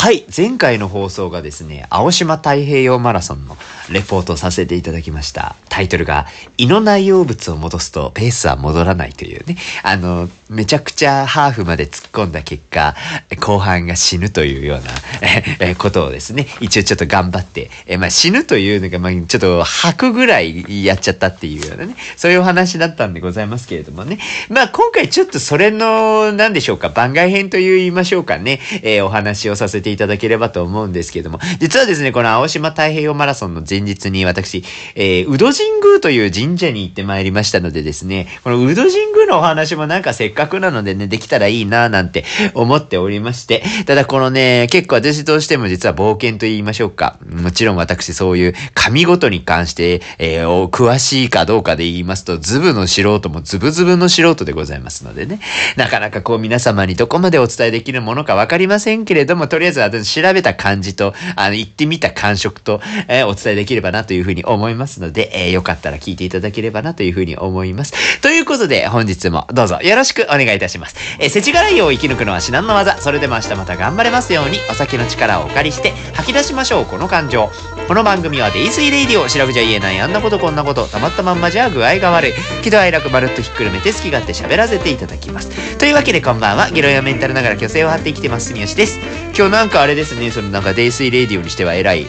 [0.00, 3.58] はい、前回の放送がですね、青島太平洋マラソンの
[3.90, 5.56] レポートをさせていただきました。
[5.68, 6.26] タイトルが、
[6.56, 12.94] 胃の内容物を戻すとペースは戻らないというね、あの、めちゃくちゃハーフまで突っ込んだ結果、
[13.40, 24.18] 後半が死ぬというようなことをですね、一応ちょっと頑張って、えまあ、死ぬというのが、まあ、ちょっと吐くぐらいやっちゃったっていうようなね、そういうお話だったんでございますけれどもね。
[24.48, 34.64] まあ、今回ちょっとそれの、何でしょうか、番外編と言いましょうかね、えー、お話をさせていただければと思うんですけども、実はですね、この青島太平洋マラソンの前日に私、
[34.94, 42.24] えー、宇戸神宮という神社に行ってまいりましたのでですね、この宇戸神宮のお話もなんかせっかくなのでね、できたらいいななんて
[42.54, 47.18] 思っておりまして、ただこのね、結構私としても実は冒険と言いましょうか。
[47.28, 55.40] もちろん私そういう神ごとに関して、えー、詳しいかどうかで言いますと、ズブの素人もズブズブの素人でございますのでね、
[55.76, 68.20] なかなかこう皆様にどこまでお伝えできるものかわかりませんけれども、とりあえず私調べた感じと、あの、行ってみた感触と、えー、お伝えできればなというふうに思いますので、えー、よかったら聞いていただければなというふうに思います。
[68.20, 70.96] ということで、本日もどうぞよろしくお願いいたします。
[71.18, 72.98] えー、世知辛いを生き抜くのは至難の技。
[72.98, 77.50] それでも明日また頑張れますように、お酒の力をお借りして吐き出しましょう、この感情。
[77.88, 82.32] この番組はデイスイレイディオ、シラフじゃ言えないあんなことこんなこと、たまったまんまじゃ具合が悪い。
[82.62, 85.76] 喜怒哀楽まるっとひっくるめて好き勝手喋らせていただきます。
[85.78, 89.00] というわけでこんばんは、ゲロヤワメンタルながら虚勢を張って生きてます、住吉です。
[89.40, 92.06] 今日なんかあれですね、そのなんかデイスイレイディオにしては偉い、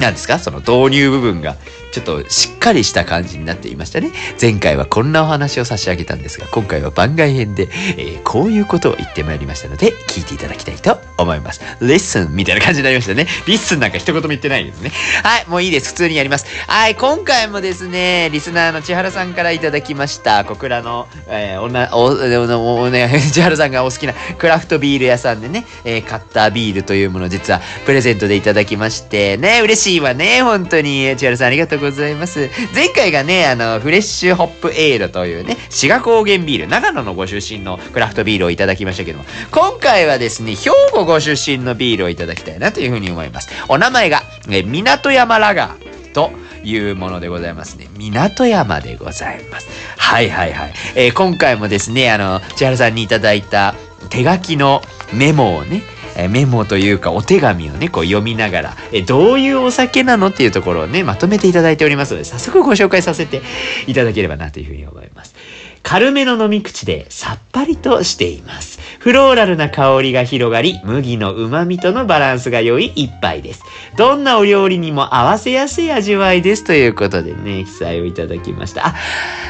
[0.00, 0.40] なんですか？
[0.40, 1.54] その導入部分が。
[1.92, 4.12] ちょっとしっかりした感じになっていましたね。
[4.40, 11.60] 前回はこんなお話を差し上げたんですが、今回は番外編で、えー、こういうことを言ってまいりましたので、聞いていただきたいと思います。
[11.80, 13.26] レッスンみたいな感じになりましたね。
[13.46, 14.92] リッスンなんか一言も言ってないですね。
[15.22, 15.88] はい、もういいです。
[15.88, 16.46] 普通にやります。
[16.66, 31.14] はい、今回もですね、リスナーの千原さんからいただきました、小倉の、えー、お、お、お、ね、 千原さんがお好きなクラフトビール屋さんでね、えー、カッタービールというものを実はプレゼントでいただきまして、ね、嬉しいわね、本当に。
[31.16, 32.50] 千原さんありがとうございます。
[32.74, 43.48] 前回がね、あの、フレッシュホップエールというね、滋賀高原ビール、長野のご出身のクラフトビールをいただきましたけども、今回はですね、兵庫ご出身のビールをいただきたいなというふうに思います。
[43.68, 46.30] お名前が、え港山ラガーと、
[46.64, 47.88] いうものでございますね。
[47.96, 49.68] 港山でございます。
[49.96, 50.72] はいはいはい。
[50.94, 53.74] えー、今回もですね、あの、千原さんにいただいた
[54.10, 55.82] 手書きのメモをね、
[56.18, 63.40] えメモというかお手紙をね、こう読みながら、えどういうお酒なのっていうところをね、まとめていただいておりますので、早速ご紹介させて
[63.86, 65.34] いただければなというふうに思います。
[65.82, 68.78] 軽めの飲み口でさっぱりとしています。
[68.98, 73.62] フローラルな香りが広がり、麦の旨味とのバランスが良い一杯です。
[73.96, 76.64] どんなお料理にも合わせやすい味わいです。
[76.64, 78.88] ということでね、記載をいただきました。
[78.88, 78.94] あ、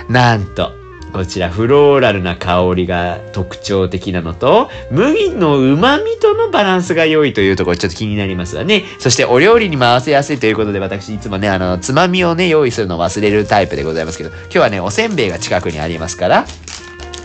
[0.09, 0.78] なんと、
[1.13, 8.85] こちらフローラルな香りが特徴的なのと、麦の旨味とのバランスが良いというところちょっと気になりますわね。
[8.99, 16.47] そしてお料理に回せやすいということで私いつもね、あの、つまみをね、用意するのを忘れるタイプでございますけど、今日はね、おせんべいが近くにありますから、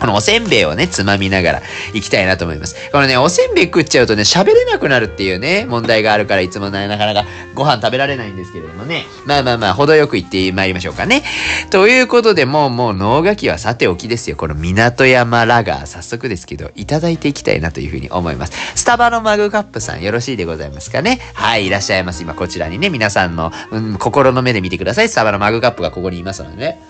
[0.03, 1.62] このおせんべいをね、つまみながら
[1.94, 2.75] 行きたいなと思います。
[2.91, 7.24] このね、おせんべい食っちゃうとね、喋れなくなるっていうね、問題があるからいつもね、なかなか
[7.56, 9.06] ご飯食べられないんですけれどもね。
[9.25, 11.24] まあまあまあ、程よく行ってまいりましょうかね。
[11.69, 14.36] ということで、もうもう脳書きはさておきですよ。
[14.36, 18.52] この港山ラガー、早速ですけど、いただいていきたいなというふうに思います。
[18.75, 21.22] スタバのマグカップさん、よろしいでございますかね。
[21.34, 22.24] はい、いらっしゃいます。
[22.24, 25.08] 今こちらにね、皆さんの、うん、心の目で見てください。
[25.08, 26.81] スタバのマグカップがここにいますのでね。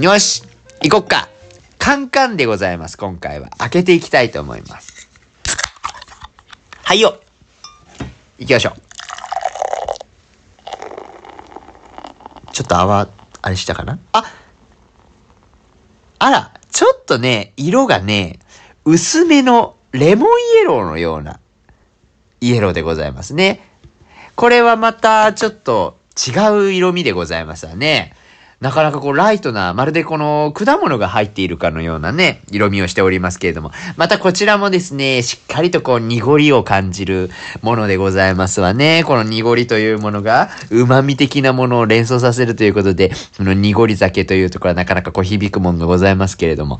[0.00, 0.42] よし
[0.82, 1.28] 行こっか
[1.80, 3.48] カンカンでございます、今回は。
[3.56, 5.08] 開けていきたいと思います。
[6.84, 7.18] はいよ
[8.38, 8.82] 行きましょう。
[12.52, 13.08] ちょっと泡、
[13.40, 13.98] あれしたかな？
[14.12, 14.24] あ
[16.18, 18.40] あら、ちょっとね、色がね、
[18.84, 21.40] 薄めのレモンイエローのような
[22.42, 23.66] イエローでございますね。
[24.36, 26.32] これはまたちょっと違
[26.68, 28.14] う色味でございますわね。
[28.60, 37.30] なかなかこうライトな、まるでこの果物が入っているかのようなね、色味をしておりますけれども、またこちらもですね、しっかりとこう濁りを感じる
[37.62, 39.02] ものでございますわね。
[39.06, 46.78] この濁りというものが、旨味的なものを連想させるということで、その濁り酒というところはなかなかこう響くものがございますけれども、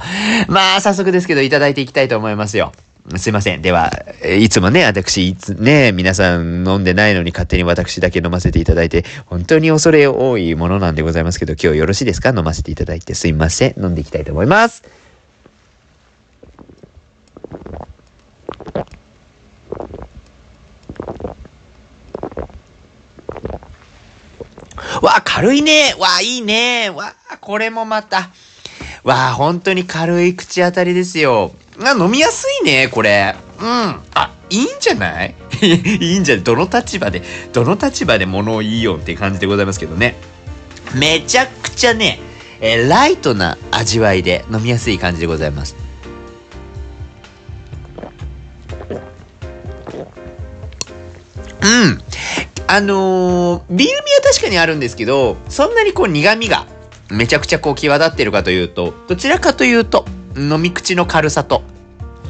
[0.48, 2.72] まあ早速ですけどいただいていきたいと思いますよ。
[3.16, 3.62] すいません。
[3.62, 3.90] では、
[4.38, 12.30] いつもね、私、いつね、皆さん飲んでないのに勝手に私だけ飲ませていただいて、本当に恐れ多いものなんでございますけど、今日よろしいですか？
[12.30, 13.14] 飲ませていただいて。
[13.14, 13.74] すいません。
[13.78, 14.82] 飲んでいきたいと思います。
[25.02, 25.94] わあ、軽いね。
[25.98, 26.90] わあ、いいね。
[26.90, 28.30] わあ、これもまた。
[29.02, 31.52] わあ、本当に軽い口当たりですよ。
[31.82, 33.34] あ、飲みやすいね、これ。
[33.58, 33.66] うん。
[33.66, 35.34] あ、いいんじゃない？
[35.62, 36.44] いいんじゃない？
[36.44, 37.22] どの立場で、
[37.52, 40.16] どの立場で物を言いよって感じでございますけどね。
[40.94, 42.20] めちゃくちゃね、
[42.60, 45.76] えー、ライトな味わいで飲みやすい感じでございます。
[51.62, 52.02] うん。
[52.66, 56.66] あのー、ビール味は確かにあるんですけど、そんなにこう苦味が
[57.10, 60.04] めちゃくちゃこう際立ってるかというと、どちらかというと、
[60.36, 61.62] 飲み口の軽さと、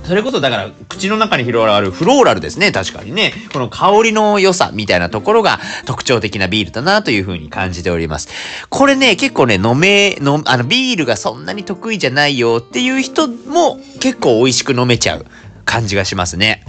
[0.04, 2.72] それこそだから口の中に広がるフローラルですね。
[2.72, 3.32] 確かにね。
[3.52, 8.28] この香りの良さみたいなところが特徴的なビールだなというふうに感じております。
[8.70, 15.26] これね、結構ね、飲め、の、あの、ビールがそんなに得意じゃないよっていう人も結構美味しく飲めちゃう
[15.64, 16.64] 感じがしますね。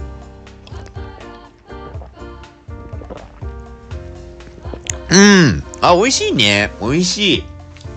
[5.09, 5.63] うん。
[5.81, 6.71] あ、美味しいね。
[6.79, 7.43] 美味しい。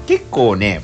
[0.07, 0.81] 結構ね、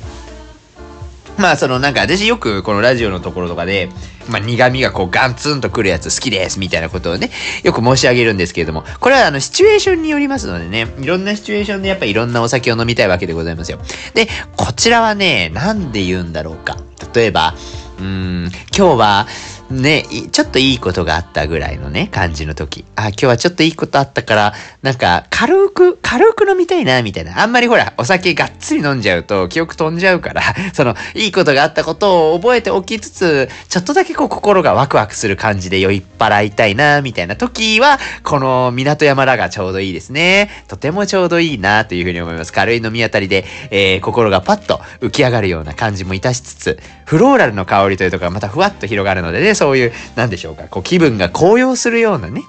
[1.41, 3.89] まあそのなんか私よくこのラジオのところとかで、
[4.29, 7.31] まあ苦味がこうガンツンとくるやつ好きですみたいなことをね、
[7.63, 13.79] よく申し上げるんですけれども、これはあのシチュエーションによりますのでね、いろんなシチュエーションでやっぱいろんなお酒を飲みたいわけでございますよ。
[14.13, 16.77] で、こちらはね、なんで言うんだろうか。
[17.13, 17.55] 例えば、
[17.99, 19.27] うん、今日は、
[19.71, 22.85] ね、ちょっといいことがあったぐらいのね、感じの時。
[22.95, 27.41] あ、今日はちょっといいことあったから、なんか、軽く、軽く飲みたいな、みたいな。
[27.41, 30.41] あんまりほら、お酒がっつり飲んじゃうと、記憶飛んじゃうから、
[30.73, 40.49] その、いいことがあったことを覚えておきつつ、ちょっとだけこう、心がワクワクする感じで酔いっ払いたいな、みたいな時は、この、港山らがちょうどいいですね。
[40.67, 42.53] とてもちょうどいいな、というふうに思います。
[42.53, 52.41] 軽い飲み当たりで、えー、心がパッと浮き上がるような感じもいたしつつ、フローラルの香りというところがまたふわっと広がるのでね、そういう、なんでしょうか、こう気分が高揚するようなね、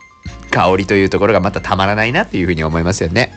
[0.51, 3.35] 香りというところがまたたまらないなっていうふうに思いますよね。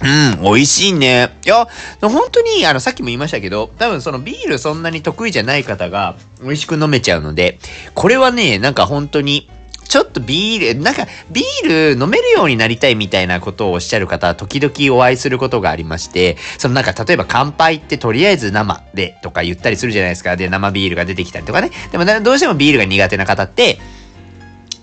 [0.00, 1.36] うん、美味しいね。
[1.44, 1.66] いや、
[2.00, 7.58] 本当に、あの、さっきも言いましたけど、多分そのビールそんなに得意じゃない方が美味しく飲めちゃうので、
[7.94, 9.50] これはね、なんか本当に、
[9.88, 20.36] ちょっとビール、なんかビール飲めるようになりたいみたいなことをおっしゃる方は時々お会いすることがありまして、そのなんか例えば乾杯ってとりあえず生でとか言ったりするじゃないですか。
[20.36, 21.70] で、生ビールが出てきたりとかね。
[21.92, 23.78] でもどうしてもビールが苦手な方って、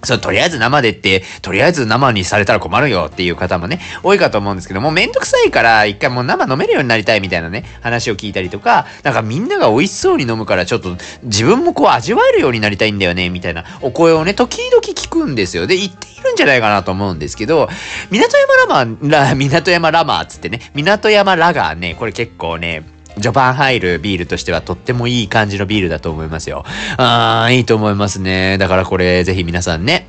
[0.03, 15.67] そう、とりあえず生でって、とりあえず生にされたら困るよっていう方もね、多いかと思うんですけども、めんどくさいから一回もう生飲めるようになりたいみたいなね、話を聞いたりとか、なんかみんなが美味しそうに飲むからちょっと自分もこう味わえるようになりたいんだよね、みたいなお声をね、時々聞くんですよ。
[15.67, 17.69] で、言っているんじゃないかなと思うんですけど、
[18.09, 26.63] 港山ラマー、ら、港山ラマーつってね、港山ラガーね、これ結構ね、序盤入るビールとしてはとってもいい感じのビールだと思いますよ。
[26.97, 28.57] あー、いいと思いますね。
[28.57, 30.07] だからこれぜひ皆さんね、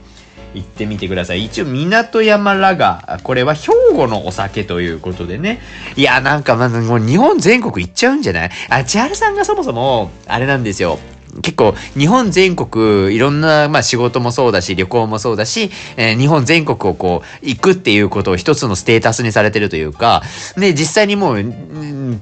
[0.55, 1.45] 行ってみてください。
[1.45, 3.23] 一応、港山ラガー。
[3.23, 5.61] これは兵庫のお酒ということでね。
[5.97, 8.51] いや、なんかまずもう日本全国行っちゃうんじゃない？
[8.69, 10.99] あ、千春さんがそもそも、あれなんですよ。
[11.43, 20.23] 結構日本全国いろんな、まあ、仕事もそうだし旅行もそうだし、えー、日本全国をこう行くっていうことを一つのステータスにされてるというか
[20.57, 21.45] で実際にもう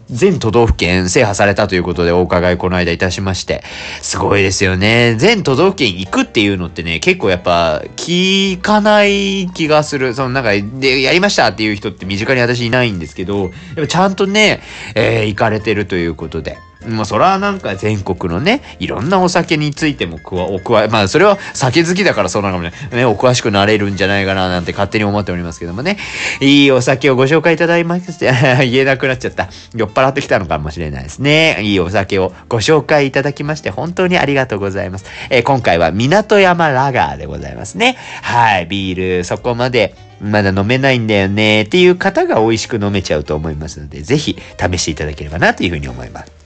[0.08, 3.62] 全都道府県制覇されたということでお伺いこの間いたしまして
[4.00, 14.60] すごいですよね全都道府県行くっていうのってね結構やっぱ聞かない気がするそのなんかでやりましたっていう人って身近に私いないんですけどやっぱちゃんとね、
[14.94, 16.58] えー、行かれてるということで。
[16.88, 25.98] もうそらなんか全国のね、いろんなお酒についてもくわ、おわ、まあそれは酒好きだからそうなのかもね、ね、お詳しくなれるんじゃないかななんて勝手に思っておりますけどもね、
[26.40, 28.32] いいお酒をご紹介いただきまして、
[28.68, 29.48] 言えなくなっちゃった。
[29.74, 31.58] 酔っ払ってきたのかもしれないですね。
[31.62, 35.04] いいお酒をご紹介いただきまして本当にありがとうございます。
[35.30, 37.96] えー、今回は港山ラガーでございますね。
[38.22, 46.41] はい、ビールそこまでまだ飲めないんだよねっていう方が美味しく飲めちゃうと思いますので、ぜひ試していただければなというふうに思います。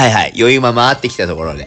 [0.00, 0.32] はいはい。
[0.34, 1.66] 余裕ま回ってきたところで。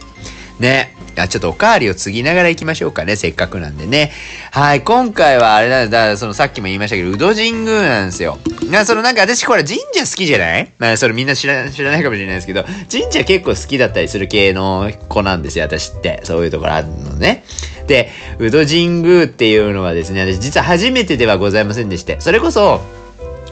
[0.58, 0.96] ね。
[1.16, 3.14] あ、ちょっとおかわりを継ぎながら行きましょうかね。
[3.14, 4.10] せっかくなんでね。
[4.50, 4.82] はい。
[4.82, 8.40] 今回はあれなんだ、そのさっきも言いましたけど、宇戸神宮なんですよ。
[8.68, 10.72] な、そのなんか私これ神社好きじゃない？
[10.80, 15.66] まあそれみんな知ら知らないかもしれないですけど、神社結構好きだったりする系の子なんですよ。
[15.66, 16.20] 私って。
[16.24, 17.44] そういうところあるのね。
[17.86, 18.10] で、
[18.40, 22.80] 宇戸神宮っていうのはですね、私実は初めてではございませんでして、それこそ、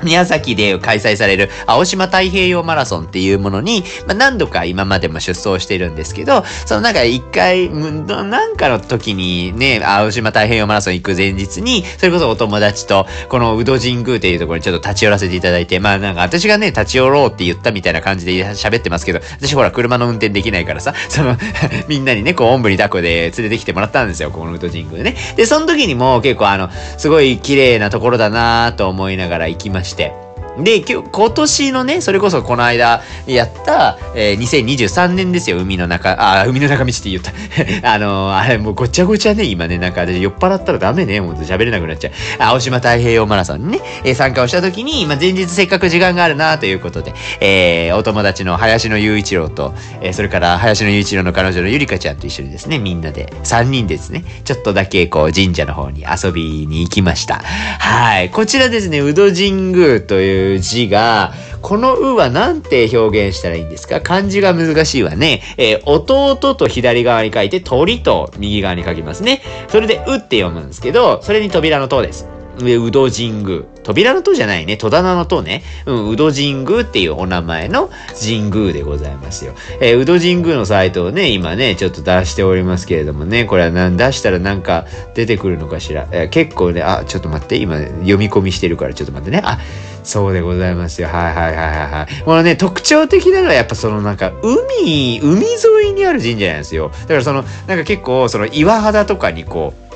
[0.03, 21.37] 宮崎で開催される青島太平洋マラソンっていうものに、まあ、何度か今までも出走してるんですけど、そのなんか一回、なんかの時にね、青島太平洋マラソン行く前日に、それこそお友達と、この宇戸神宮っていうところにちょっと立ち寄らせていただいて、まあなんか私がね、立ち寄ろうって言ったみたいな感じで喋ってますけど、私ほら車の運転できないからさ、その
[21.89, 25.17] みんなにね、こう、おんぶに抱っこで連れてきてもらったんですよ、この宇戸神宮でね。
[25.37, 29.92] で、その時にも結構あの、すごい綺麗なところだなと思いながら行きました。
[29.93, 30.32] して。
[30.59, 37.33] で、今日、今年のね、それこそこの間やった、えー、2023年ですよ、海の中、あ、海の中道って言った。
[37.91, 42.13] あのー、あれもうごちゃごちゃね、今ね、なんか酔っ払ったらダメね、もう喋れなくなっちゃう。
[42.39, 57.37] 青島太平洋マラソンにね、えー、参加をした時に、まあ、前日せっかく時間があるなということで、えー、お友達の林野雄一郎と、えー、それから林野雄一郎の彼女のゆりかちゃんと一緒にですね、みんなで、3人ですね、ちょっとだけこう神社の方に遊びに行きました。
[57.37, 58.29] はい。
[58.29, 64.01] こちらですね、宇戸神宮というう字が、このうは何て表現したらいいんですか？
[64.01, 65.43] 漢字が難しいわね。
[65.57, 69.43] えー、弟と左側に書いて鳥と右側に書きますね。
[69.69, 72.27] それでうって読むんですけど、それに扉の塔です。
[72.59, 73.63] 上、宇戸神宮。
[73.83, 74.77] 扉の塔じゃないね。
[74.77, 75.63] 戸棚の塔ね。
[75.87, 79.55] うん、宇戸神宮っていうお名前の神宮でございますよ。
[79.81, 86.07] えー、宇戸神宮のサイトをね、今ね、ちょっと出しておりますけれどもね、これは何出したらなんか出てくるのかしら。
[86.13, 89.43] えー、結構ね、あ、ちょっと待って、今、読み込みしてるからちょっと待ってね。
[89.45, 89.59] あ、
[90.05, 91.09] そうでございますよ。
[91.09, 92.23] はいはいはいはいはい。
[92.25, 96.91] このね、特徴的なのはやっぱそのなんか、海、海沿いにある神社なんですよ。
[97.03, 99.92] だからその、なんか結構、その岩肌とかにこう、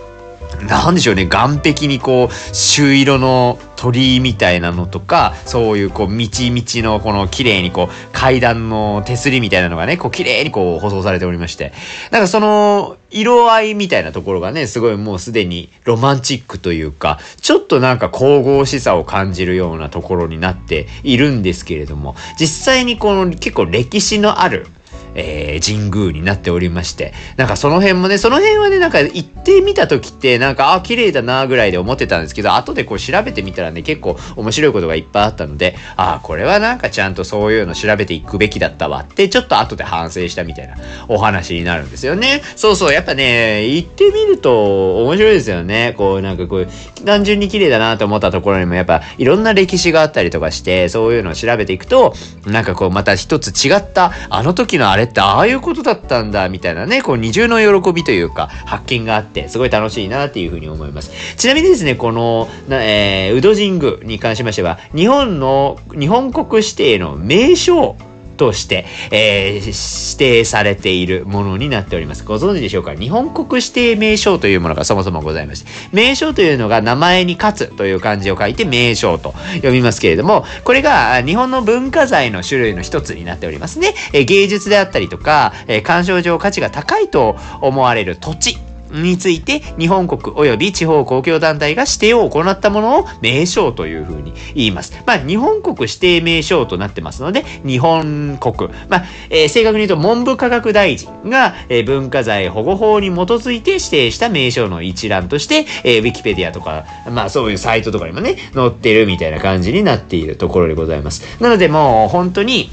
[0.63, 11.73] なんでしょうね、岸壁にこう、朱色の鳥居みたいなのとか、そういうこう、道々のこの綺麗にこう、階段の手すりみたいなのがね、こう、綺麗にこう、舗装されておりまして、
[12.11, 24.67] なんかその、色合いみたいなところがね、すごいもうすでにロマンチックというか、ちょっとなんか神々しさを感じるようなところになっているんですけれども、実際にこの結構歴史のある
[25.17, 40.77] えー、神宮になっておりまして、なんかその辺もね、その辺はね、なんか行ってみた時って、なんか、あ、綺麗だなぐらいで思ってたんですけど、後でこう調べてみたらね、結構面白いことがいっぱいあったので、あ、これはなんかちゃんとそういうの調べていくべきだったわって、ちょっと後で反省したみたいな
[41.09, 42.43] お話になるんですよね。
[42.55, 45.95] そうそう、やっぱね、行ってみると面白いですよね。
[45.97, 46.69] こう、なんかこう、
[47.05, 52.15] 単純に綺麗だなと思ったところにも、やっぱいろんな歴史があったりとかして、そういうのを調べていくと、
[52.47, 61.11] なんかこう、また一つ違った、あの時のあれってああいうことだったんだみたいなねこう二重の喜びというか発見があってすごい楽しいなっていうふうに思います。
[61.37, 67.97] ちなみにですねこのな、えー、宇戸神宮に関しましては日本の日本国指定の名称
[68.37, 72.25] として、えー、指定されているものになっております。
[72.25, 72.95] ご存知でしょうか？
[72.95, 83.95] 日本国指定名称というものがそもそもございまして、名称というのが名前に勝つという漢字を書いて名称と読みますけれども、これが日本の文化財の種類の一つになっておりますね。
[84.13, 88.59] えー、芸術であったりとか、えー、鑑賞上価値が高いと思われる土地
[89.03, 94.93] について日本国及び地方公共団体が指定を行ったものを名称というふうに言います。
[95.07, 98.71] まあ、日本国指定名称となってますので、日本国。
[98.89, 111.41] まあ、えー、正確に言うと文部科学大臣が、えー、文化財保護法に基づいて指定した名称の一覧として、えー、ウィキペディアとか、まあそういうサイトとかにもね、載ってるみたいな感じになっているところでございます。
[111.41, 112.71] なのでもう本当に、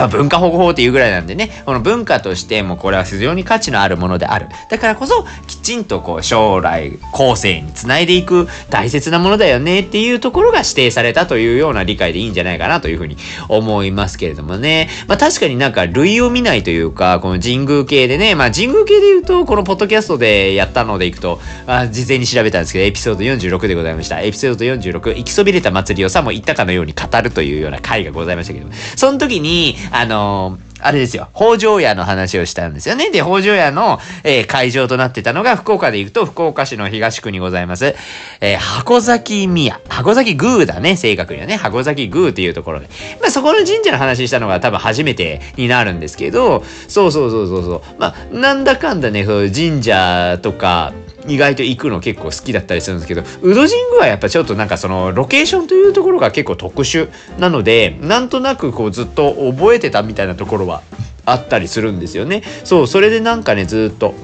[0.00, 4.46] ま文化保護法っていうぐらいなんでね、この文化としてもこれは非常に価値のあるものである。
[4.68, 13.16] だからこそ、きちんとこう将来後世につないでいく大切なものだよねっていうところが指定されたというような理解でいいんじゃないかなというふうに
[13.48, 14.88] 思いますけれどもね。
[15.06, 24.20] まあ確かになんか類を見ないというか、この神宮系でね、まあ神宮系で言うと、このポッドキャストでやったのでいくと、あ事前に調べたんですけど、エピソード46でございました。
[24.20, 28.66] エピソード46、行きそびれた祭りをさも言ったかのように語るというような回がございましたけど、
[28.96, 33.10] その時に、あのーあれですよ、北条屋の話をしたんですよね。
[33.10, 37.94] で、北条屋の、えー、会場となってたのが、福岡で行くと、福岡市の東区にございます、
[38.40, 39.80] えー、箱崎宮。
[39.88, 41.56] 箱崎宮だね、正確にはね。
[41.56, 42.88] 箱崎宮っていうところで。
[43.20, 47.82] まあ、そこの神社の話したのが多分初めてになるんですけど、そうそうそうそうそう。
[47.98, 50.92] まあ、なんだかんだね、神社とか、
[51.26, 60.82] 意外と行くの結構好きだったりするんですけど、宇戸神宮はやっぱちょっとなんかそのロケーションというところが結構特殊なので、なんとなくこうずっと覚えてたみたいなところは
[61.24, 62.42] あったりするんですよね。
[62.64, 64.14] そう、それでなんかね、ずっと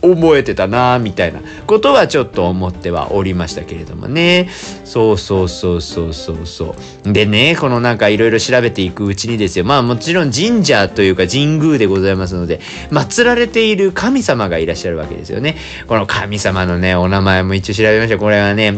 [0.00, 4.48] 覚えてたなみたいなことはちょっと思ってはおりましたけれどもね。
[4.84, 7.12] そうそうそうそうそうそう。
[7.12, 9.64] でね、このなんかいろいろ調べていくうちにですよ。
[9.64, 15.56] まあもちろん神社というか神宮でございますので、祀られている神様がいらっしゃるわけですよね。
[15.86, 18.18] この神様のね、お名前も一応調べました。
[18.18, 18.72] これはね、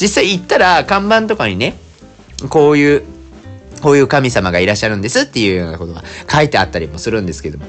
[0.00, 1.76] 実際行ったら看板とかにね、
[2.48, 3.02] こういう
[3.82, 7.66] こういう神様がいらっしゃるんですっていうようなことが書いてあったりもするんですけども、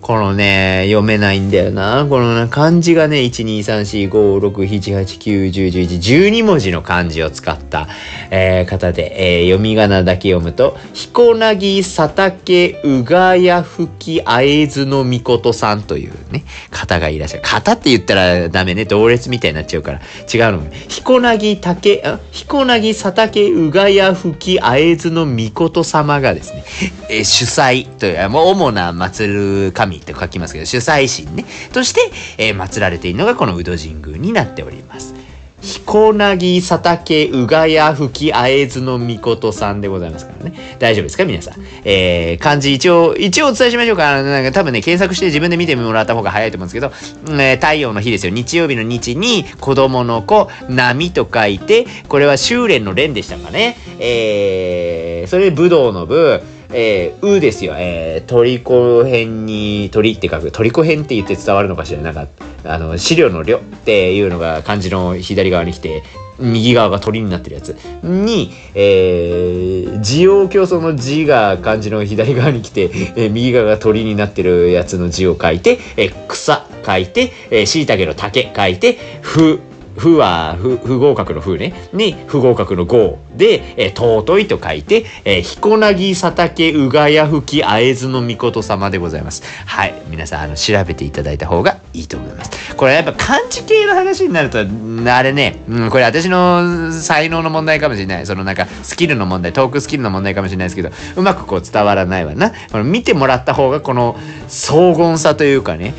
[0.00, 2.06] このね、読めないんだよな。
[2.08, 7.86] この漢字がね、1、2、3、4、5、6、7、8、9、10、11、12文字の漢字を使った、
[8.30, 17.42] えー、方で、えー、読み仮名だけ読むと、彦ぎ佐竹うがや吹きあえずのみことさんというね、方がいらっしゃる。
[17.42, 18.86] 方って言ったらダメね。
[18.86, 20.00] 同列みたいになっちゃうから。
[20.32, 20.66] 違うの。
[20.88, 26.64] 彦ぎ竹、あ、彦ぎ佐竹うがや吹きあえずのみこと様がですね、
[27.10, 32.00] えー、主催という、もう主な祀る神って書きますけど、主催神ね、として、
[32.38, 35.14] えー、祀られているのがこの宇土神宮になっております。
[35.62, 40.76] 彦ぎ佐竹うがや吹きあえずのみことさんでございますからね。
[40.78, 41.26] 大丈夫ですか？
[41.26, 41.54] 皆さん。
[41.84, 44.22] えー、漢字一応、一応お伝えしましょうか。
[44.22, 48.32] なんか多分ね、検索して自分で見てもらった方が早いと思うんですけど、えー、太陽の日ですよ。
[48.32, 53.76] 日曜日の日に子供の子、波と書いて、これは修練の練でしたかね。
[53.98, 57.74] えー、それ武道の部、えー、うですよ。
[57.76, 60.52] えー、トリコ編に鳥って書く。
[60.52, 62.26] トリコ編って言って伝わるのかしらなんか、
[62.64, 66.02] あの、資料のりょっていうのが漢字の左側に来て、
[66.40, 79.60] 右側が鳥になってるやつに、えー、字王競争の字が漢字の左側に来て、えー、右側が鳥になってるやつの字を書いて、えー、草書いて、えー、椎茸の竹書いて、ふ、
[80.00, 104.16] 不は不合格の不ねに不合格の合で、えー、尊いと書いて、えー、彦ぎ佐竹うがや吹きあえずのみこと様でございますはい皆さんあの調べていただいた方がいいと思いますこれやっぱ漢字系の話になるとあれね、うん、これ私の才能の問題かもしれないそのなんかスキルの問題トークスキルの問題かもしれないですけどうまくこう伝わらないわなこの見てもらった方がこの
[104.48, 105.94] 荘厳さというかね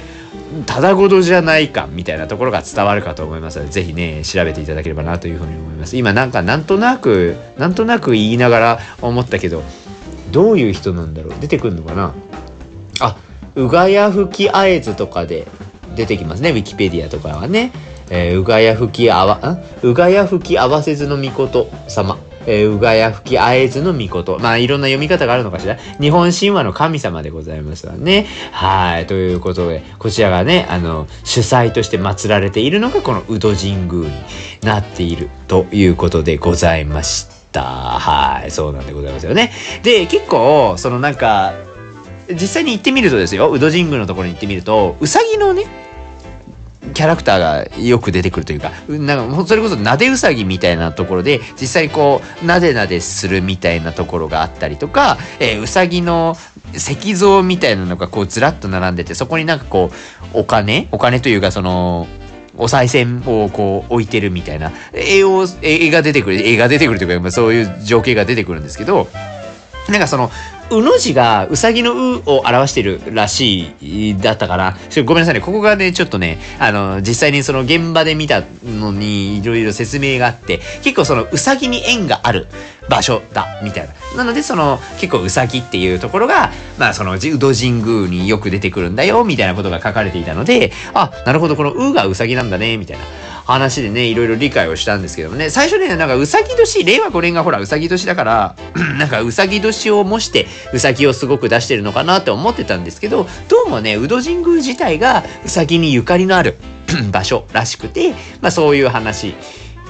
[0.66, 5.98] ただごとじゃないかみたいなところが伝わるかと思いますので、ぜひね、調べていただければなというふうに思います。
[5.98, 9.64] 今なんかなんとなく、なんとなく言いながら思ったけど、
[10.32, 11.40] どういう人なんだろう？
[11.40, 12.14] 出てくるのかな？
[13.00, 13.18] あ、
[13.56, 15.48] うがや吹きあえずとかで
[15.96, 17.72] 出てきますね、ウィキペディアとかはね。
[18.14, 22.18] えー、うがや吹きあわ、んうがや吹き合わせずのみこと様。
[22.46, 24.40] えー、うがや吹きあえずのみこと。
[24.40, 25.78] まあ、いろんな読み方があるのかしら。
[26.00, 28.28] 日本神話の神様でございますわね。
[28.52, 29.08] はい。
[29.08, 34.14] ということで、こちらがね、あの、主催として祀られているのが、この宇土神宮に
[34.64, 37.64] なっているということでございました。
[37.64, 38.52] はい。
[38.52, 39.52] そうなんでございますよね。
[39.84, 41.54] で、結構、そのなんか、
[42.34, 45.66] 実際に行ってみるとですよ、宇土神宮のところに行ってみると、うさぎのね、
[46.94, 56.36] キャラクターがよく出てくるというか、なんかそれこそなでうさぎみたいなところで、実際こう、なでなでするみたいなところがあったりとか、えー、うさぎの
[56.74, 59.92] 石像みたいなのがこうずらっと並んでて、そこになんかこ
[60.34, 60.88] う、お金？
[60.92, 62.08] お金というかその、
[62.58, 69.08] お賽銭をこう置いてるみたいな絵を絵が出てくる絵が出てくるというかそういう情景が出てくるんですけど
[69.90, 70.30] なんかその
[70.72, 82.48] うの字がうさぎのうを表してるらしいだったから、ごめんなさいね、ここがね、ちょっとね、あの、実際にその現場で見たのにいろいろ説明があって、結構そのうさぎに縁がある
[82.90, 83.94] 場所だ、みたいな。
[84.18, 93.04] なので、その結構うさぎっていうところが、まあその、宇土神宮によく出てくるんだよ、みたいなことが書かれていたので、あ、なるほど、このうがうさぎなんだね、みたいな。
[93.52, 98.56] 話でね、いろいろ理解をしたんですけどもね、最初ね、なんかうさぎ年、令和5年がほらうさぎ年だから、
[98.98, 106.58] なんかうさぎ年を模してうさぎをすごく出してるのかなって思ってたんですけど、どうもね、宇戸神宮自体がうさぎにゆかりのある
[107.12, 108.12] 場所らしくて、
[108.42, 109.36] まあそういう話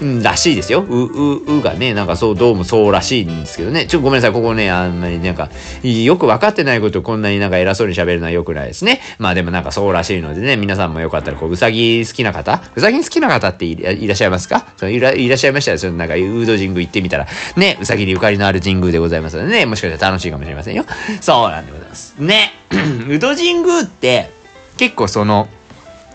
[0.06, 0.82] ん、らしいですよ。
[0.82, 3.86] う、う、うがね、なんかそう、どうもそうらしいんですけどね。
[3.86, 5.50] ちょっとごめんなさい、ここね、あんまりなんか、
[5.84, 9.02] よく分かってないことこんなになんか偉そうに喋るのは良くないですね。
[9.20, 14.66] まあでもなんかそうらしいのでね、皆さんもよかったら、こう、うさぎ好きな方うさぎ好きな方っていらっしゃいますか？
[14.88, 20.86] いらいらっしゃいましたら、そのなんか、ウード神宮行ってみたら、ね、うさぎにゆかりのある神宮でございますのでね、もしかしたら楽しいかもしれませんよ。
[21.22, 22.16] そうなんでございます。
[22.18, 22.54] ね、
[23.10, 24.32] ウド神宮って、
[24.78, 25.48] 結構その、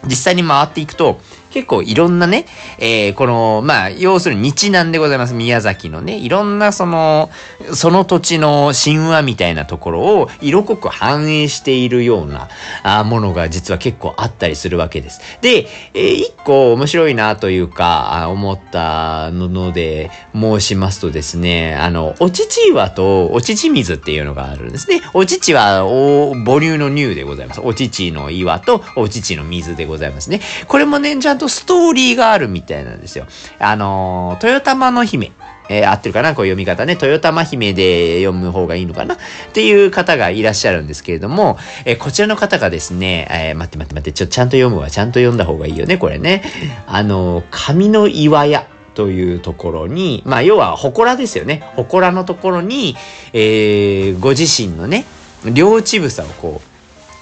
[0.06, 1.20] 実際に回っていくと、
[1.56, 2.44] 結構いろんなね、
[2.78, 5.32] えー、この、まあ、要するに日南でございます。
[5.32, 7.30] 宮崎のね、いろんなその、
[7.72, 12.50] その土地の神話みたいなところを色濃く反映しているような
[12.82, 15.22] あものが実は結構あったりするわけです。
[15.40, 25.00] で、えー、一個面白いなというか、思ったので申しますとですね、あの、お乳岩とお乳水っていうのがあるんですね。
[25.14, 27.62] お乳はお母乳の乳でございます。
[27.62, 30.42] お乳の岩とお乳の水でございますね。
[30.68, 33.26] これもね、ちゃんととストーリーがあるみたいなんですよ。
[33.58, 35.32] あのー、豊玉の姫。
[35.68, 36.28] えー、合ってるかな？
[36.36, 36.92] こう読み方ね。
[36.92, 39.14] 豊玉姫で読む方がいいのかな？
[39.14, 39.18] っ
[39.52, 44.90] ていう方がいらっしゃるんですけれども、えー、こちらの方がですね、えー、待って待って待って、ちょ、ちゃんと読むわ。
[44.90, 46.44] ちゃんと読んだ方がいいよね、これね。
[46.86, 48.68] あの、上の岩屋。
[48.94, 51.70] というところに、まあ、要は、祠ですよね。
[51.76, 52.96] 祠のところに、
[53.34, 55.04] えー、ご自身のね、
[55.52, 56.68] 両乳房をこう、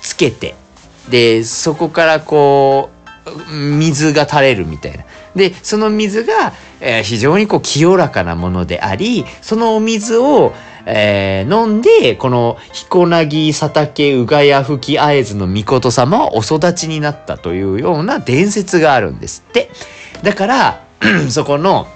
[0.00, 0.54] つけて、
[1.08, 2.93] で、そこからこう、
[3.50, 5.04] 水が垂れるみたいな。
[5.34, 10.52] で、その水が、えー、非常にこう清らかなものであり、そのお水を、
[10.86, 19.70] えー、飲んで、この彦薙佐竹うがや吹き会津の御事様はお育ちになったというような伝説があるんですって。
[20.22, 20.80] だから、
[21.30, 21.86] そこの、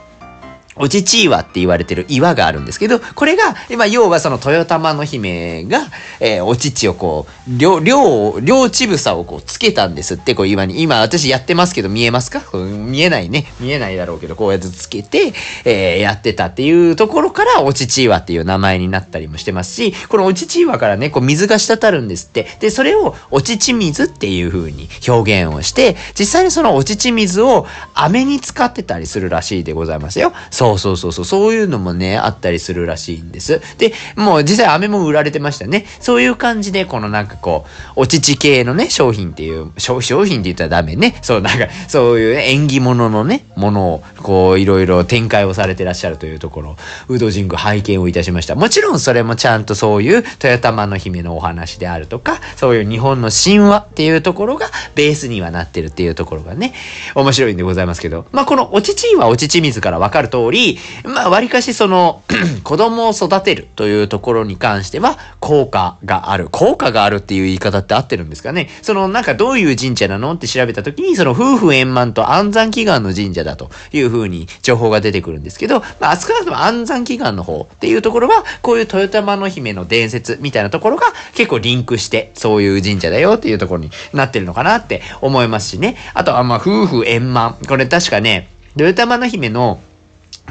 [0.78, 5.80] おちち岩って言われてる岩があるんですけど、これが、今、要はその豊玉の姫が、
[6.20, 10.82] えー、お乳をこう、両、両、両乳房をこうつけたんですって、こう岩に。
[10.82, 12.42] 今私やってますけど見えますか？
[12.56, 13.46] 見えないね。
[13.60, 15.32] 見えないだろうけど、こうやってつけて、
[15.64, 22.46] えー、やってたっていうところから、お乳岩っていう名前になったりもしてますし、このお乳岩からね、こう水が滴るんですって。
[22.60, 30.32] で、それをお乳水っていう風に表現をして、実際にそのお乳水を飴に使ってたりするらしいでございますよ。
[30.50, 33.60] そうそうそうそうそう、そういうのもね、あったりするらしいんです。
[33.78, 35.86] で、もう実際飴も売られてましたね。
[36.00, 37.64] そういう感じで、このなんかこ
[37.96, 41.16] う、お乳系のね、商品っていう、商品って言ったらダメね。
[41.22, 46.76] そう、なんか、そういう縁起物のね、ものを、こう、いろいろ展開をされてらっしゃるというところ、
[47.08, 48.54] ウド神宮拝見をいたしました。
[48.54, 56.72] もちろんそれもちゃんとそういう豊玉の姫のお話であるとか、そういう日本の神話っていうところがベースにはなってるっていうところがね、
[57.14, 60.57] 面白いんでございますけど、まあ、このお乳はお乳水からわかる通り、
[61.04, 62.22] まあ、割かしその
[62.64, 66.48] 子供を育てるというところに関しては、効果がある。
[66.50, 85.96] 効果があるっていう言い方って合ってるんですかねその、なんかどういう神社なのって調べた時に、その夫婦円満と安産祈願の神社だというふうに情報が出てくるんですけど、まあ、少なくとも安産祈願の方っていうところは、こういう豊玉の姫の伝説みたいなところが結構リンクして、そういう神社だよっていうところになってるのかなって思いますしね。
[86.14, 87.56] あとは、まあ、夫婦円満。
[87.68, 89.80] これ確かね、豊玉の姫の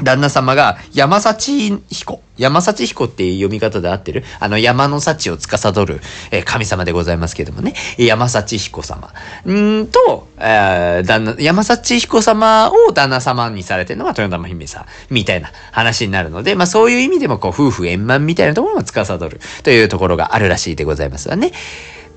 [0.02, 2.22] 旦那様が山幸彦。
[2.36, 4.24] 山幸彦っていう読み方で合ってる？
[4.38, 7.74] あの山の幸を司る、え、神様でございますけどもね。
[7.98, 9.12] 山幸彦様。
[9.48, 14.86] んと、えー、旦那、山幸彦様を旦那様にされてるのが豊玉姫さん。
[15.10, 21.52] みたいな話になるので、まあそういう意味でもこう夫婦円満みたいなところも司るというところがあるらしいでございますわね。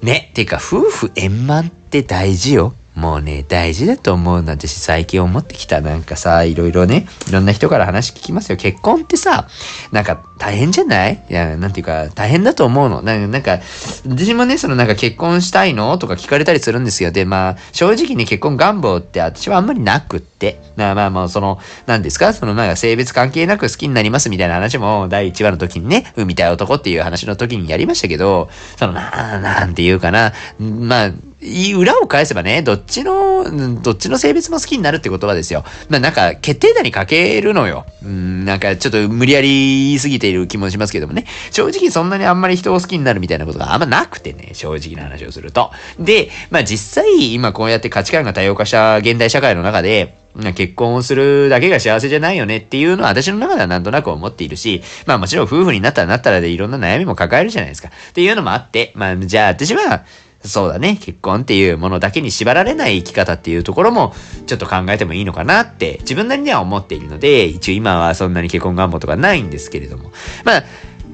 [0.02, 0.32] ね。
[0.36, 2.76] ていうか夫婦円満って大事よ。
[2.95, 5.80] もうね、大事だと思うな私最近思ってきた。
[5.80, 8.58] なんかさ、いろいろね、いろんな人から話聞きますよ。
[8.58, 9.47] 結婚ってさ、
[9.91, 11.25] なんか大変じゃない？
[11.30, 13.01] いや、なんていうか、大変だと思うの。
[13.01, 13.60] なんか、
[14.06, 15.97] 私もね、そのなんか結婚したいの？
[15.97, 17.12] とか聞かれたりするんですよ。
[17.12, 20.60] で、まあ、正直に結婚願望って私はあんまりなくって。
[20.75, 22.34] まあまあまあ、その、何ですか？
[22.34, 35.63] そのなんか性別関係なく好きになりますみたいな話も第1話の時にね、産みたい男っていう話の時にやりましたけど、そのな、なんていうかな、まあ、裏を返せばね、どっちの、どっちの性別も好きになるって言葉ですよ。
[35.89, 37.86] まあなんか、決定打にかけるのよ。
[38.06, 41.25] うん、なんかちょっと無理やり言い過ぎている気もしますけどもね。
[41.49, 45.71] 正直そんなにあんまり人を好きになるみたいなことがあんまなくてね、正直な話をすると。
[45.99, 50.15] で、まあ実際、今こうやって価値観が多様化した現代社会の中で、
[50.56, 57.89] 結婚をするだけが幸せじゃないよねっていうのは私の中ではなんとなく思っているし、まあもちろん夫婦になったらなったらでいろんな悩みも抱えるじゃないですか。
[57.89, 60.06] っていうのもあって、まあじゃあ私は、
[60.43, 64.13] そうだね、結婚っていうものだけに縛られない生き方っていうところも、
[64.47, 70.12] ちょっと考えてもいいのかなって、自分なりには思っているので、一応今はそんなに結婚願望とかないんですけれども。
[70.43, 70.63] まあ、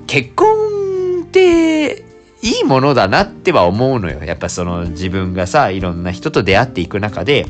[0.07, 2.05] 結婚って、
[2.43, 4.23] いいものだなっては思うのよ。
[4.23, 7.47] やっぱその自分がさ、いろんな人と出会っていく中で、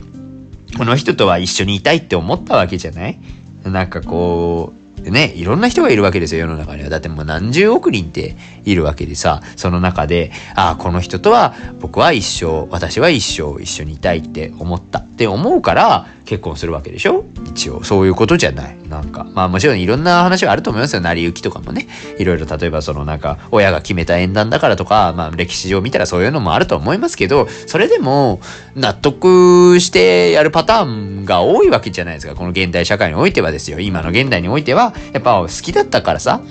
[0.78, 3.20] この人とは一緒にいたいって思ったわけじゃない？
[3.66, 6.90] なんかこう、ね、いろんな人がいるわけですよ、世の中には。
[6.90, 17.24] だってもう何十億人っているわけでさ、その中で、ああ、この人とは僕は一生、私は一生一緒にいたいって思ったって思うから、結婚するわけでしょ？
[17.58, 18.78] 一応、そういうことじゃない。
[18.88, 21.02] なんか、まあもちろんいろんな話はあると思いますよ。
[21.02, 21.88] 成り行きとかもね。
[22.20, 28.39] いろいろ例えばそのなんか、親が決めた縁談だからとか、まあ歴史上見たらそういうのもあると思いますけど、それでも
[28.76, 30.86] 納得してやるパター
[31.22, 32.36] ンが多いわけじゃないですか。
[32.36, 33.80] この現代社会においてはですよ。
[33.80, 36.41] 今の現代においては、やっぱ好きだったからさ、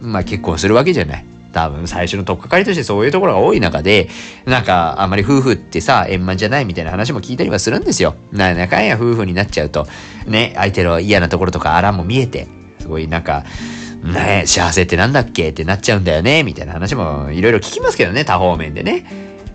[0.00, 1.31] まあ結婚するわけじゃない。
[1.52, 4.08] 多分最初の取っかかりとしてそういうところが多い中で、
[4.46, 8.14] なんかあんまり夫婦ってさ、円満じゃないみたいな話も聞いたりはするんですよ。
[8.32, 9.86] な、なかんや夫婦になっちゃうと、
[10.26, 12.48] ね、相手の嫌なところとかあらも見えて、
[12.80, 13.44] すごいなんか、
[14.02, 19.04] ね、幸せってなんだっけってなっちゃうんだよね、みたいな話もいろいろ聞きますけどね、多方面でね。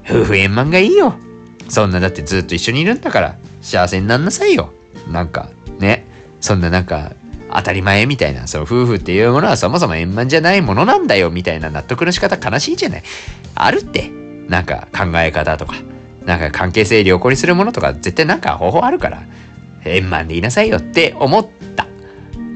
[0.10, 1.16] 夫婦円満がいいよ。
[1.70, 4.72] そんなだってずっと一緒にいるんだから、幸せになんなさいよ。
[5.12, 6.06] なんか、ね。
[6.40, 7.12] そんななんか、
[7.54, 13.04] 当たり前みたいな、そう、夫婦っていうものはそもそも円満じゃないものなんだよ、みたいな納得の仕方悲しいじゃない。
[13.56, 14.12] あるって。
[14.48, 15.76] なんか考え方とか、
[16.26, 19.24] なんか関係性良好にするものとか、絶対なんか方法あるから、
[19.86, 21.87] 円満でいなさいよって思った。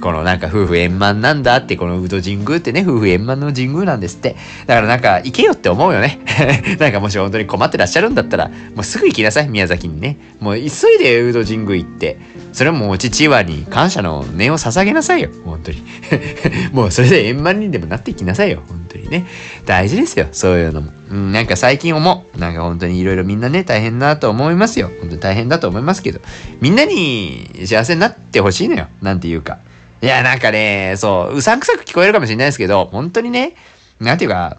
[0.01, 4.35] このなんか夫婦円満なんだって、この宇土神宮ってね、夫婦円満の神宮なんですって。
[4.65, 6.19] だからなんか行けよって思うよね。
[6.79, 10.17] なんかもし本当に困ってらっしゃるんだったら、もうすぐ行きなさい、宮崎にね。
[10.39, 10.63] もう急
[10.95, 12.17] いで宇土神宮行って、
[12.51, 15.83] それもお父はに感謝の念を捧げなさいよ、本当に。
[16.73, 19.27] もうそれで円満にでもなっていきなさいよ、本当にね。
[19.65, 20.91] 大事ですよ、そういうのも。
[21.11, 22.39] うん、なんか最近思う。
[22.39, 24.89] なんか本当にいろいろみんなね、大変だと思いますよ。
[24.99, 26.19] 本当に大変だと思いますけど、
[26.59, 28.87] みんなに幸せになってほしいのよ。
[29.01, 29.59] なんていうか。
[30.01, 33.55] いや、なんかね、そう、うさんくさく聞こえるかもしれないですけど、本当にね、
[33.99, 34.57] なんていうか、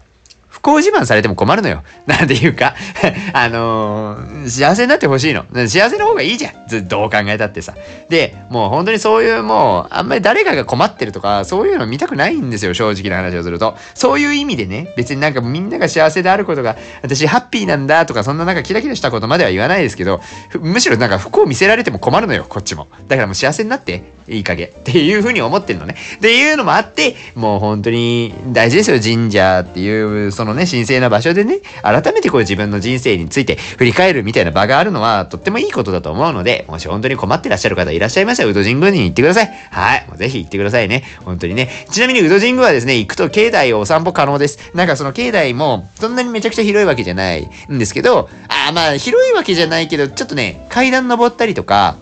[0.53, 1.81] 不幸自慢されても困るのよ。
[2.05, 2.75] なんていうか
[3.33, 5.45] あのー、幸せになってほしいの。
[5.67, 6.53] 幸せの方がいいじゃん。
[6.67, 7.73] ずどう考えたってさ。
[8.07, 12.75] で、もう本当にそういうもう、あんまり誰かが困ってるとか、そういうの見たくないんですよ。
[12.75, 13.75] 正直な話をすると。
[13.95, 20.21] そういう意味でね、別になんかみんなが幸せであることが、私ハッピーなんだとか、そんななんかキラキラしたことまでは言わないですけど、
[20.59, 22.87] むしろなんか不幸見せられても困るのよ、こっちも。
[23.07, 24.67] だからもう幸せになって、いい加減。
[24.67, 25.95] っていうふうに思ってるのね。
[26.17, 39.51] っていうのもあって、もう本当に大事ですよ、神社っていう、そのね、神聖な場所でね、改めてこう自分の人生について振り返るみたいな場があるのは、とってもいいことだと思うので、もし本当に困ってらっしゃる方いらっしゃいましたら、宇土神宮に行ってください。
[39.71, 40.05] はい。
[40.07, 41.03] もうぜひ行ってくださいね。
[41.25, 41.69] 本当にね。
[41.91, 44.71] ちなみに宇土神宮はですね、行くと境内をお散歩可能です。
[44.73, 51.97] なんかその境内も、そんなにめちゃくちゃ広いわけじゃないんですけど、あまあ、広いわけじゃないけど、ちょっとね、階段登ったりとか、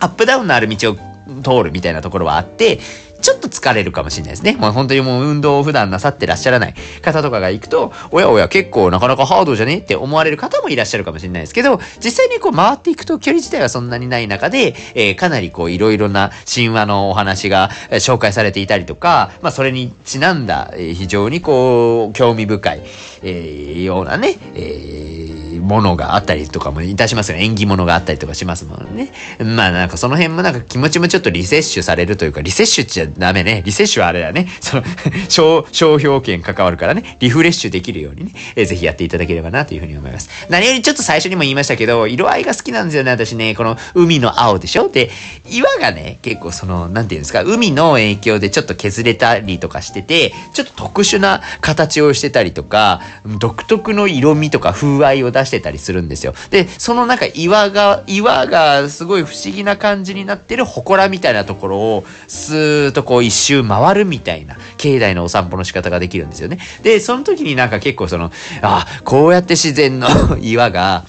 [0.00, 0.96] アップダウンのある道を
[1.42, 2.78] 通るみたいなところはあって、
[3.20, 4.52] ちょっと疲れるかもしれないですね。
[4.52, 22.82] もう本当にもう運動を普段なさってらっしゃらない方とかが行くと、おやおや結構なかなかハードじゃねって思われる方もいらっしゃるかもしれないですけど、実際にこう回っていくと距離自体はそんなにない中で、えー、かなりこういろいろな神話のお話が紹介されていたりとか、まあそれにちなんだ、非常にこう興味深い、
[23.22, 25.28] えー、ようなね、えー
[25.68, 27.44] ものがあったりとかもいたしますよね。
[27.44, 29.12] 縁起物があったりとかしますもんね。
[29.38, 33.62] まあなんかその辺もなんか気持ちもちょっとリセッシュされるというか、リセッシュっちゃダメね。
[33.64, 34.48] リセッシュはあれだね。
[34.60, 34.82] その
[35.28, 40.28] 商、商標権関わるからね、リフレッシュできるようにね、えー、ぜひやっていただければなというふうに思います。
[40.48, 43.54] 何よりちょっと最初にも言いましたけど、色合いが好きなんですよね、私ね。
[43.54, 44.88] この海の青でしょ？
[44.88, 45.10] で、
[45.50, 53.00] 岩がね、結構その、なんていうんですか、海の影響でちょっと削れたりとかしてて、ちょっと特殊な形をしてたりとか、
[53.38, 56.34] 独特の色味とか風合いを出してたりするんですよ。
[56.50, 66.58] で、そのなんか岩が、岩がすごい不思議な感じになってる祠みたいなところを、スーッととこう一周回るみたいな、境内のお散歩の仕方ができるんですよね。
[66.82, 68.32] で、その時になんか結構その、
[68.62, 70.08] あ、こうやって自然の
[70.38, 71.04] 岩が、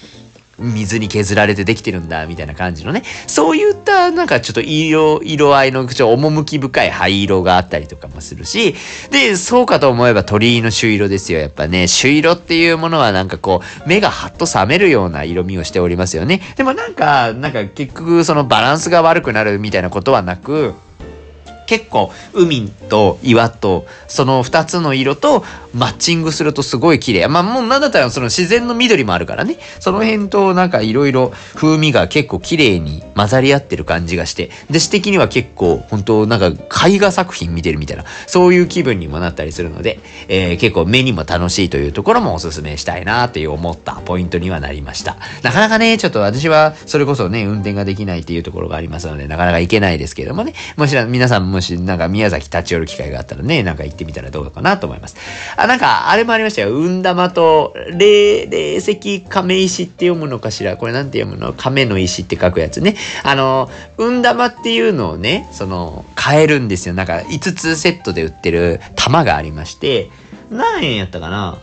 [0.62, 3.04] 水に削られてできてるんだ、みたいな感じのね。
[3.28, 8.76] そういった、なんかちょっと色、色合いの、ちょっと趣深い灰色があったりとかもするし、
[9.10, 11.40] で、そうかと思えば鳥居の朱色ですよ。
[11.40, 16.42] やっぱね、朱色っていうものはなんかこう、目がハッと覚めるような色味をしておりますよね。
[16.58, 20.74] でもなんか、なんか結局そのバランスが悪くなるみたいなことはなく、
[21.70, 25.44] 結構海と岩とその2つの色と
[25.76, 27.28] マッチングするとすごい綺麗。
[27.28, 29.58] まあもうなんだったらその自然の緑もあるからね。
[29.80, 45.18] その辺となんかいろいろ風味が結構綺麗に混ざり合ってる感じがして、で、詩的には結構本当なんか絵画作品見てるみたいな、そういう気分にもなったりするので、えー、結構目にも楽しいというところもおすすめしたいなっていう思ったポイントにはなりました。
[45.44, 55.16] なかなかね、ちょっと私はそれこそね、運転ができないっていうところがありますので、なかなか行けないですけどもね、もし皆さんもしなんか宮崎立ち寄る機会があったらね、なんか行ってみたらどうかなと思います。
[55.58, 56.72] あ、なんか、あれもありましたよ。
[56.72, 60.78] 運玉と、霊、霊石亀石って読むのかしら。
[60.78, 61.54] これなんて読むの？
[61.54, 62.96] 亀の石って書くやつね。
[63.24, 66.94] あの、運玉っていうのをね、その、買えるんですよ。
[66.94, 70.10] なんか、5つセットで売ってる玉がありまして、
[70.50, 71.60] 何円やったかな？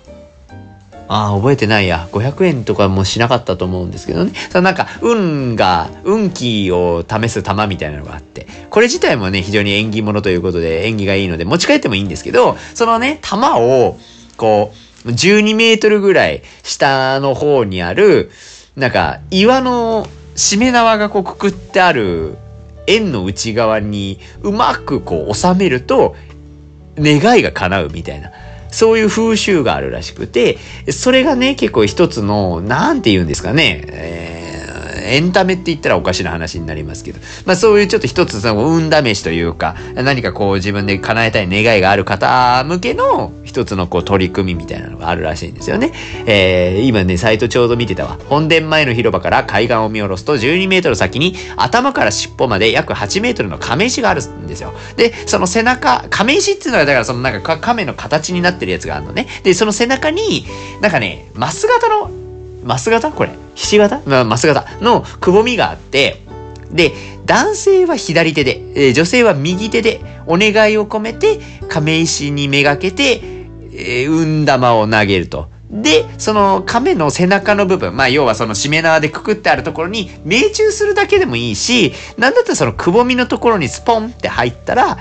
[1.09, 2.09] ああ、覚えてないや。
[2.13, 4.33] 500円とかもしなかったと思うんですけどね。
[4.51, 13.99] そのなんか、運が、運気を試す玉みたいなのがあって、これ自体もね、非常に縁起物ということで、縁起がいいので持ち帰ってもいいんですけど、そのね、玉を、
[14.37, 14.73] こ
[15.05, 18.31] う、12メートルぐらい下の方にある、
[18.75, 22.37] なんか、岩の締め縄がこうくくってある
[22.87, 26.17] 円の内側にうまくこう収めると、
[26.99, 28.31] 願いが叶うみたいな。
[28.77, 30.59] そういう風習があるらしくて、
[30.91, 34.36] それがね、結構一つの、なんて言うんですかね、えー
[35.07, 45.93] エンタメって言ったらおかしな話になりますけど、まあそういうちょっと一つその運試しというか、何かこう自分で叶えたい願いがある方向けの一つのこう取り組みみたいなのがあるらしいんですよね。
[46.27, 48.19] えー、今ね、サイトちょうど見てたわ。
[48.29, 54.75] 本殿前の広場から海岸を見下ろすと12メートル先に頭から尻尾まで約8メートルの亀石があるんですよ。
[54.97, 59.27] で、その背中、亀石っていうのはだからそのなんか亀の形になってるやつがあるのね。
[59.43, 60.47] で、その背中に、
[60.81, 62.26] なんかね、マス型の
[62.67, 63.13] マス型？
[63.13, 63.31] これ。
[63.55, 64.03] ひし形？
[64.07, 66.23] まあ、マス型のくぼみがあって、
[66.71, 66.93] で、
[67.25, 73.21] 男性は左手で、え、女性は右手でお願いを込めて亀石にめがけて、
[73.73, 75.49] え、運玉を投げると。
[75.71, 84.99] で、その亀の背中の部分、まあ要はそのしめ縄でくくってあるところに命中するだけでもいいし、なんだったらそのくぼみのところにスポンって入ったら、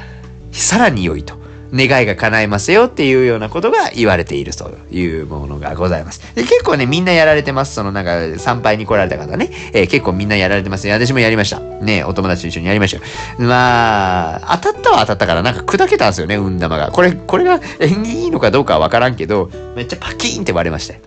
[0.51, 1.35] さらに良いと。
[1.75, 6.21] 願いが叶いますよっていうようなことが言われているというものがございます。
[6.35, 7.75] で結構ね、みんなやられてます。
[7.75, 10.87] そのなんか参拝に来られた方ね、えー、結構みんなやられてます。
[10.87, 11.59] 私もやりました。
[11.59, 13.03] ね、お友達と一緒にやりましたよ。
[13.39, 16.91] まあ、当たったは当たったからなんか砕けたんですよね、運玉が。
[16.91, 20.99] これ、これが縁起いいのかどうかはわからんけど、めっちゃパキーンって割れましたよ。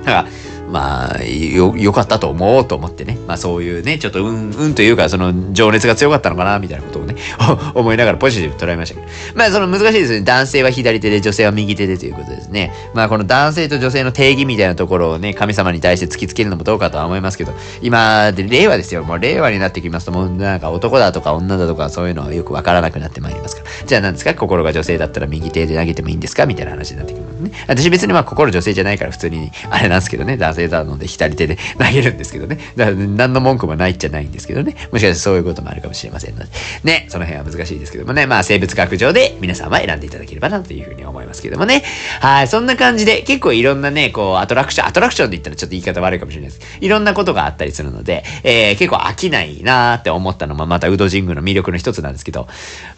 [0.00, 0.26] だから、
[0.72, 3.18] まあ、よ、良かったと思うと思ってね。
[3.28, 7.14] まあそういうね、ちょっとうん、うんというか、その情熱が強かったのかな、みたいなことをね、
[7.74, 9.06] 思いながらポジティブ捉えましたけど。
[9.34, 10.22] まあその難しいですね。
[10.22, 12.72] 男性は左手で女性は右手でということですね。
[12.94, 19.04] まあこの男性と女性の定義みたいなところをね、神様に対して突きつけるのもどうかとは思いますけど、今で令和ですよ。
[19.04, 23.68] もう令和になってきますと、もうなんか男だとか女だとかそういうのはよくわからなくなってまいりますから。
[23.86, 24.34] じゃあ何ですか？
[24.34, 26.46] 心が女性だったら右手で投げてもいいんですか？
[26.46, 27.50] みたいな話になってきますね。
[27.68, 32.58] 私別にまあ心女性じゃないから普通に、あれなんですけどね、男性だので左手で 投げるんですけどね。
[32.76, 34.76] だから何の文句もないっちゃないんですけどね。
[34.90, 36.46] もしかしてそういうこともあるかもしれませんので。
[36.84, 38.26] ね、その辺は難しいですけどもね。
[38.26, 41.82] まあ生物学上で皆さんは選んでいただければなというふうに思いますけどもね。
[42.20, 46.60] はい、そんな感じで結構いろんなね、こうアトラクション、アトラクションで言ったらちょっと言い方悪いかもしれないです。
[46.80, 52.48] いろんなことがあったりするので、えー、結構飽きないなーって思ったのもまた宇土神宮の魅力の一つなんですけど、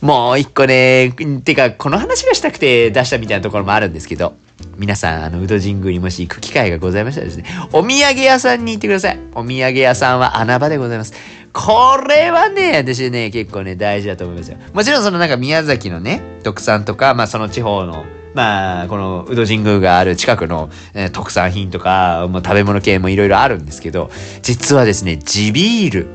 [0.00, 4.35] もう一個ね、てかこの話がしたくて出したみたいなところもあるんですけど、
[4.77, 9.18] 皆さん、あの、宇土神宮にもし行く機会がございましたらですね、お土産屋さんに行ってください。
[9.35, 11.14] お土産屋さんは穴場でございます。
[11.53, 14.59] これはね、私ね、結構ね、大事だと思いますよ。
[14.72, 24.11] もちろんそのなんか宮崎のね、特産とか、まあその地方の、まあ、この宇土神宮がある近くの、えー、特産品とか、もう食べ物系もいろいろあるんですけど、
[24.42, 26.07] 実はですね、地ビール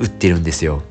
[0.00, 0.82] 売ってるんですよ。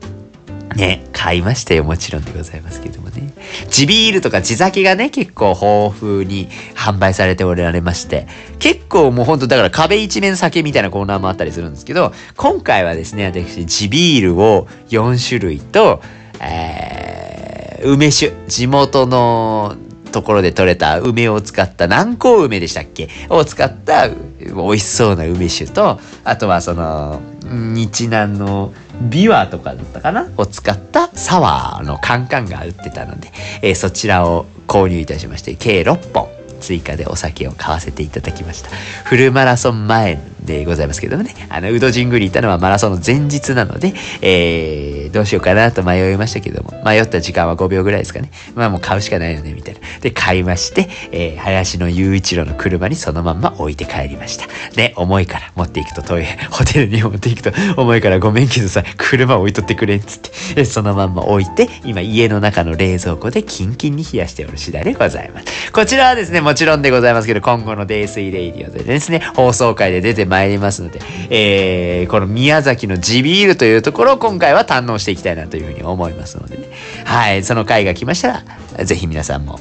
[0.75, 1.86] ね、買いましたよ。
[1.86, 3.34] もちろんでございますけどもね。
[3.69, 8.27] 地ビールとか地酒がね、結構豊富に販売されておられまして、
[8.60, 16.01] 結構もうほんとだから壁一面酒みたいなコーナーもあったりするんですけど、今回はですね、私、地ビールを4種類と、
[16.39, 19.75] えー、梅酒、地元の
[20.12, 23.10] ところで採れた梅を使った南高梅でしたっけ？
[23.30, 27.19] を使った美味しそうな梅酒と、あとはその、
[27.51, 30.29] 日南のビワとかだったかな？
[30.38, 33.31] を使ったサワーのカンカンが売ってたので、
[33.62, 36.29] えー、そちらを購入いたしまして、計6本
[36.60, 38.69] 追加でお酒を買わせていただきました。
[39.05, 48.32] フルマラソン前でございますけどもね、あの、ウドジングリいたのはマラソンの前日なので、えー、どうしようかなと迷いましたけども、迷った時間は5秒ぐらいですかね。
[48.56, 49.80] まあもう買うしかないよね、みたいな。
[50.02, 54.48] で、買いまして、えー、林の雄一郎の車にそのまんま置いて帰りました。
[54.76, 65.72] で、重いから持っていくと遠い、 ホテルに持っていくと重いからごめんけどさ、車置いとってくれ、っつって、そのまんま置いて、今家の中の冷蔵庫でキンキンに冷やしておる次第でございます。
[65.72, 76.69] こちらはですね、もちろんでございますけど、今後の泥水レイディオでですね、放送回で出てまいりますので、えー、この宮崎の地ビールというところを今回は堪能していきたいなというふうに思いますのでね。
[77.05, 78.43] はい、その回が来ました
[78.77, 79.60] ら、ぜひ皆さんも、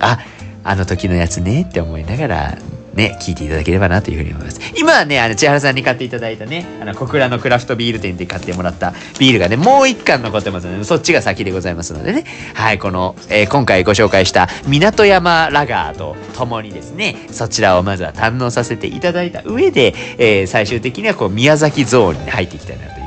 [0.00, 0.18] あ、
[0.64, 2.58] あの時のやつねって思いながら、
[2.98, 4.60] ね、聞いていただければなというふうに思います。
[4.76, 12.24] 今はね、あの、千原さんに買っていただいたね、あの、小倉のクラフトビール店で買ってもらったビールがね、もう一缶残ってますので、そっちが先でございますのでね、
[12.54, 22.97] はい、この、えー、今回ご紹介した港山ラガーと共にですね、そちらをまずは堪能させていただいた上で、えー、最終的にはこう、宮崎ゾーンに入っていきたいなと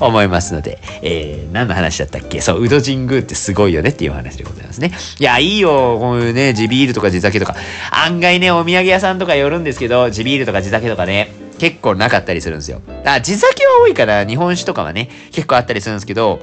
[0.00, 2.40] 思いますので、えー、何の話だったっけ？
[2.40, 4.92] そう、宇土神宮ってすごいよねっていう話でございますね。
[5.18, 7.54] いや、いいよ、こういうね、地ビールとか地酒とか、
[7.90, 12.82] 案外ね、お土産屋さんとか寄るんですけど、地ビールとか地酒とかね、結構なかったりするんですよ。
[13.04, 16.40] あ、地酒は多いから、日本酒とかはね、結構あったりするんですけど、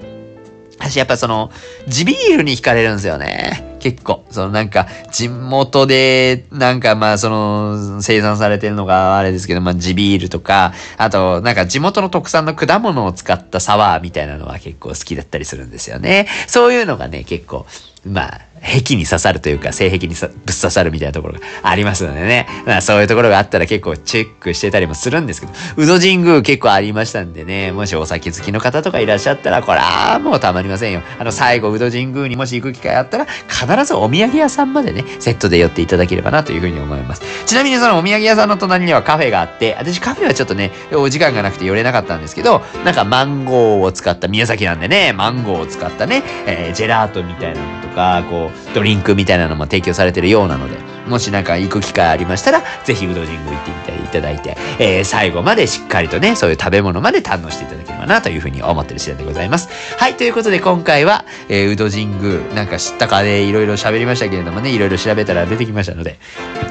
[0.83, 1.51] 私やっぱその、
[1.87, 3.77] 地ビールに惹かれるんですよね。
[3.79, 4.25] 結構。
[4.29, 16.27] そのなんか、地元で、なんかまあその、生産されてるのがあれですけど、まあ地ビールとか、あとなんか地元の特産の果物を使ったサワーみたいなのは結構好きだったりするんですよね。
[16.47, 17.65] そういうのがね、結構、
[18.05, 22.47] まあ、壁に刺さるというか、性壁にぶっ刺さるみたいなところがありますのでね。
[22.65, 31.01] まあそういうところがあったら結構チェックしてたりもするんですけど、宇土神宮結構ありましたんでね、もしお酒好きの方とかいらっしゃったら、これはもうたまりませんよ。
[31.19, 37.21] あの最後宇土神宮にもし行く機会あったら、必ずお土産屋さんまでね、セットで寄っていただければなというふうに思います。
[37.45, 50.77] ちなみにそのお土産屋さんの隣にはカフェがあって、私カフェはちょっとね、お時間がなくて寄れなかったんですけど、なんかマンゴーを使った宮崎なんでね、マンゴーを使ったね、えー、ジェラートみたいなのとか、こう、ドリンクみたいなのも提供されてるようなので、
[51.07, 59.69] もしなんか行く機会ありましたら、ぜひ宇土神宮行ってみていただいて、えー、最後までしっかりとね、そういう食べ物まで堪能していただければな、というふうに思ってる次第でございます。
[59.97, 66.17] はい、ということで今回は、えー、宇土神宮、なんか知ったかでいろいろ喋りましたけれどもね、いろいろ調べたら出てきましたので、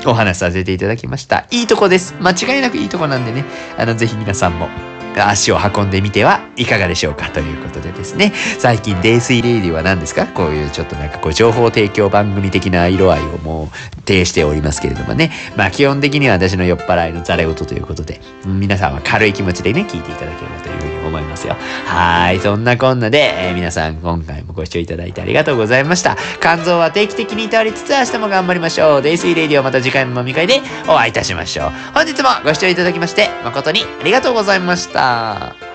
[0.06, 1.46] お話しさせていただきました。
[1.50, 2.14] いいとこです。
[2.20, 3.44] 間違いなくいいとこなんでね、
[3.76, 4.68] あの、ぜひ皆さんも、
[5.16, 8.32] 足を運んでみてはいかがでしょうかということでですね。
[8.58, 10.26] 最近、泥水レイディは何ですか？
[10.26, 15.30] こういうちょっとなんかこう情報提供番組的な色合いをもう呈しておりますけれどもね。
[15.56, 21.56] まあ基本的には私の酔っ払いのざれ言ということで、皆さんは軽い気持ちでね、聞いていただければという思いますよ。
[21.86, 22.40] はい。
[22.40, 26.16] そんなこんなで、えー、皆さん今回もご視聴いただいてありがとうございました。
[26.40, 29.02] 肝臓は定期的に通りつつ明日も頑張りましょう。
[29.02, 31.70] デイスイレディオまた次回の飲み会でお会いいたしましょう。
[31.94, 35.71] 本日もご視聴いただきまして誠にありがとうございました。